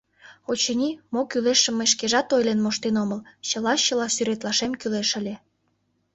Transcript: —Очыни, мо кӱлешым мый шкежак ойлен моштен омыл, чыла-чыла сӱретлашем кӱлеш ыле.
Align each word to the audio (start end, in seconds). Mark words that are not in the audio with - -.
—Очыни, 0.51 0.89
мо 1.13 1.21
кӱлешым 1.31 1.75
мый 1.77 1.87
шкежак 1.93 2.27
ойлен 2.35 2.59
моштен 2.61 2.95
омыл, 3.03 3.19
чыла-чыла 3.47 4.07
сӱретлашем 4.15 4.71
кӱлеш 4.79 5.09
ыле. 5.19 5.35